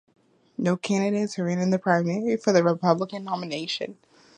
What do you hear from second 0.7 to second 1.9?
candidates ran in the